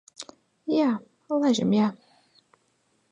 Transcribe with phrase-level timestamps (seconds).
[0.75, 0.87] Jā,
[1.43, 1.77] laižam.
[1.79, 1.93] Jā.